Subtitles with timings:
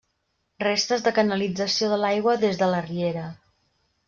[0.63, 3.29] Restes de canalització de l'aigua des de la riera.